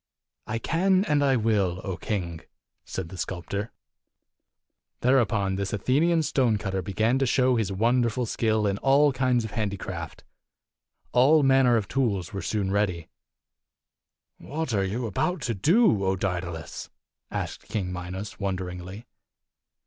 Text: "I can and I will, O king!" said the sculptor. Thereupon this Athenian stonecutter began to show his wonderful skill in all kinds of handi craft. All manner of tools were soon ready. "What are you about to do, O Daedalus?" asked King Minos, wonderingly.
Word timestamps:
"I 0.47 0.57
can 0.57 1.05
and 1.05 1.23
I 1.23 1.35
will, 1.35 1.79
O 1.83 1.95
king!" 1.95 2.41
said 2.85 3.09
the 3.09 3.19
sculptor. 3.19 3.71
Thereupon 5.01 5.57
this 5.57 5.73
Athenian 5.73 6.23
stonecutter 6.23 6.81
began 6.81 7.19
to 7.19 7.27
show 7.27 7.55
his 7.55 7.71
wonderful 7.71 8.25
skill 8.25 8.65
in 8.65 8.79
all 8.79 9.13
kinds 9.13 9.45
of 9.45 9.51
handi 9.51 9.77
craft. 9.77 10.23
All 11.11 11.43
manner 11.43 11.77
of 11.77 11.87
tools 11.87 12.33
were 12.33 12.41
soon 12.41 12.71
ready. 12.71 13.09
"What 14.39 14.73
are 14.73 14.83
you 14.83 15.05
about 15.05 15.43
to 15.43 15.53
do, 15.53 16.03
O 16.03 16.15
Daedalus?" 16.15 16.89
asked 17.29 17.69
King 17.69 17.93
Minos, 17.93 18.39
wonderingly. 18.39 19.05